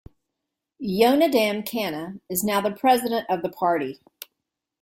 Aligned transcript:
Yonadam 0.81 1.63
Kanna 1.63 2.15
is 2.27 2.43
now 2.43 2.59
the 2.59 2.71
president 2.71 3.27
of 3.29 3.43
the 3.43 3.49
party. 3.49 3.99